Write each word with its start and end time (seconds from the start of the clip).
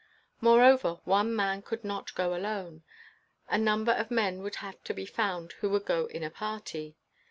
Moreover 0.39 0.99
one 1.05 1.35
man 1.35 1.61
could 1.61 1.83
not 1.83 2.15
go 2.15 2.33
alone. 2.33 2.81
A 3.49 3.57
number 3.59 3.91
of 3.91 4.09
men 4.09 4.41
would 4.41 4.55
have 4.55 4.83
to 4.85 4.95
be 4.95 5.05
found 5.05 5.51
who 5.61 5.69
would 5.69 5.85
go 5.85 6.07
in 6.07 6.23
a 6.23 6.31
party. 6.31 6.95